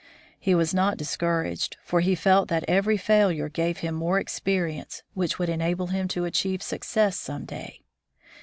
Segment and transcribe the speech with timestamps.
[0.39, 5.03] He was not dis couraged, for he felt that every failure gave him more experience,
[5.13, 7.83] which would enable him to achieve success some day.